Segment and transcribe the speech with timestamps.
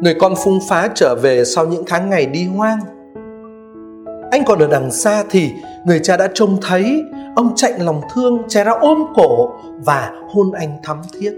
[0.00, 2.78] Người con phung phá trở về sau những tháng ngày đi hoang.
[4.30, 5.52] Anh còn ở đằng xa thì
[5.86, 7.04] người cha đã trông thấy
[7.36, 9.50] ông chạy lòng thương chạy ra ôm cổ
[9.84, 11.32] và hôn anh thắm thiết.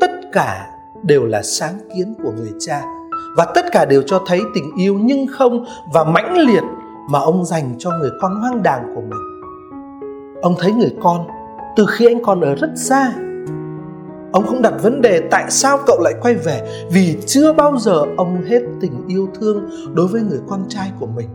[0.00, 0.66] Tất cả
[1.02, 2.82] đều là sáng kiến của người cha
[3.36, 6.62] và tất cả đều cho thấy tình yêu nhưng không và mãnh liệt
[7.10, 9.20] mà ông dành cho người con hoang đàng của mình.
[10.42, 11.26] Ông thấy người con
[11.76, 13.12] từ khi anh còn ở rất xa
[14.34, 18.02] ông không đặt vấn đề tại sao cậu lại quay về vì chưa bao giờ
[18.16, 21.28] ông hết tình yêu thương đối với người con trai của mình.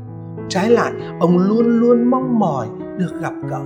[0.49, 2.67] Trái lại ông luôn luôn mong mỏi
[2.97, 3.61] được gặp cậu.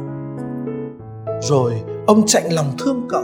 [1.42, 1.74] Rồi
[2.08, 3.24] ông chạy lòng thương cậu.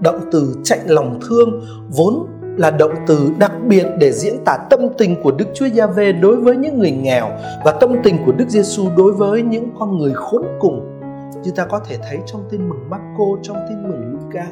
[0.00, 4.80] Động từ chạy lòng thương vốn là động từ đặc biệt để diễn tả tâm
[4.98, 7.28] tình của Đức Chúa Giêsu đối với những người nghèo
[7.64, 11.00] và tâm tình của Đức Giêsu đối với những con người khốn cùng.
[11.44, 14.46] Như ta có thể thấy trong tin mừng Marco, trong tin mừng Luca.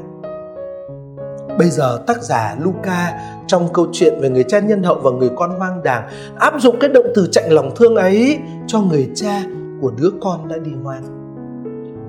[1.58, 5.30] Bây giờ tác giả Luca trong câu chuyện về người cha nhân hậu và người
[5.36, 9.42] con hoang đàng áp dụng cái động từ chạy lòng thương ấy cho người cha
[9.80, 11.02] của đứa con đã đi hoang.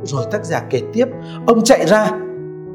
[0.04, 1.06] Rồi tác giả kể tiếp,
[1.48, 2.12] ông chạy ra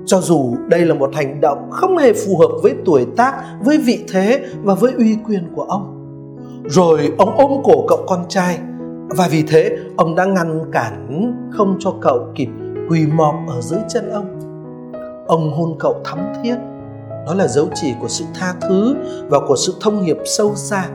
[0.06, 3.78] cho dù đây là một hành động không hề phù hợp với tuổi tác, với
[3.78, 5.90] vị thế và với uy quyền của ông.
[6.64, 8.58] Rồi ông ôm cổ cậu con trai
[9.08, 12.48] và vì thế ông đã ngăn cản không cho cậu kịp
[12.90, 14.53] quỳ mọp ở dưới chân ông
[15.26, 16.56] ông hôn cậu thắm thiết.
[17.26, 18.96] Đó là dấu chỉ của sự tha thứ
[19.28, 20.88] và của sự thông hiệp sâu xa.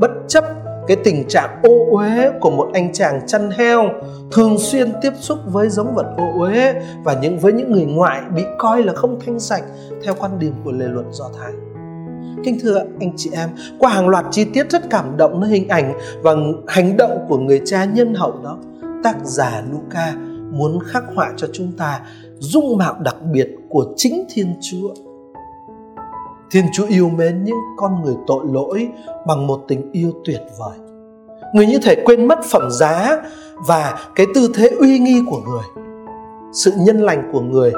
[0.00, 0.44] Bất chấp
[0.86, 3.88] cái tình trạng ô uế của một anh chàng chăn heo
[4.32, 8.22] thường xuyên tiếp xúc với giống vật ô uế và những với những người ngoại
[8.34, 9.62] bị coi là không thanh sạch
[10.04, 11.52] theo quan điểm của lề luật do thái.
[12.44, 13.48] Kính thưa anh chị em,
[13.78, 16.34] qua hàng loạt chi tiết rất cảm động nơi hình ảnh và
[16.66, 18.58] hành động của người cha nhân hậu đó,
[19.04, 20.14] tác giả Luca
[20.54, 22.00] muốn khắc họa cho chúng ta
[22.38, 24.94] dung mạo đặc biệt của chính Thiên Chúa.
[26.50, 28.88] Thiên Chúa yêu mến những con người tội lỗi
[29.26, 30.78] bằng một tình yêu tuyệt vời.
[31.54, 33.22] Người như thể quên mất phẩm giá
[33.66, 35.84] và cái tư thế uy nghi của người.
[36.52, 37.72] Sự nhân lành của người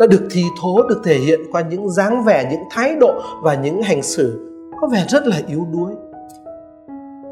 [0.00, 3.54] đã được thi thố, được thể hiện qua những dáng vẻ, những thái độ và
[3.54, 5.92] những hành xử có vẻ rất là yếu đuối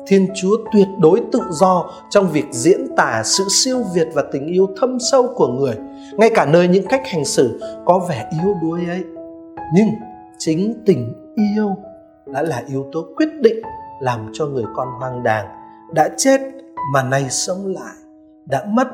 [0.06, 4.46] thiên chúa tuyệt đối tự do trong việc diễn tả sự siêu việt và tình
[4.46, 5.74] yêu thâm sâu của người,
[6.18, 9.04] ngay cả nơi những cách hành xử có vẻ yếu đuối ấy.
[9.74, 9.88] Nhưng
[10.38, 11.76] chính tình yêu
[12.26, 13.62] đã là yếu tố quyết định
[14.00, 15.46] làm cho người con hoang đàng,
[15.92, 16.40] đã chết
[16.92, 17.94] mà nay sống lại,
[18.46, 18.88] đã mất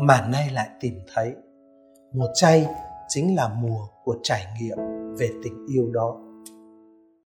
[0.00, 1.34] mà nay lại tìm thấy.
[2.12, 2.66] Mùa chay
[3.08, 4.78] chính là mùa của trải nghiệm
[5.18, 6.16] về tình yêu đó.